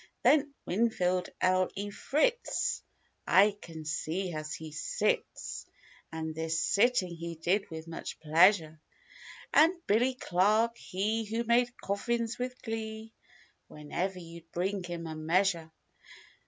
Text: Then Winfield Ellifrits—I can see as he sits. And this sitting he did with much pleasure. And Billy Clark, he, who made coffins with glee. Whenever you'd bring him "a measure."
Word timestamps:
Then 0.23 0.51
Winfield 0.65 1.29
Ellifrits—I 1.43 3.55
can 3.61 3.85
see 3.85 4.33
as 4.33 4.55
he 4.55 4.71
sits. 4.71 5.67
And 6.11 6.33
this 6.33 6.59
sitting 6.59 7.13
he 7.15 7.35
did 7.35 7.69
with 7.69 7.87
much 7.87 8.19
pleasure. 8.19 8.81
And 9.53 9.73
Billy 9.85 10.15
Clark, 10.15 10.75
he, 10.75 11.25
who 11.25 11.43
made 11.43 11.77
coffins 11.79 12.39
with 12.39 12.59
glee. 12.63 13.13
Whenever 13.67 14.17
you'd 14.17 14.51
bring 14.51 14.83
him 14.83 15.05
"a 15.05 15.15
measure." 15.15 15.71